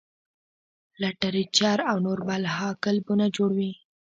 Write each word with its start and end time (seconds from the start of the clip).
لټرېچر 1.01 1.77
او 1.89 1.97
نور 2.05 2.19
بلها 2.27 2.69
کلبونه 2.83 3.25
جوړ 3.35 3.49
وي- 3.59 3.71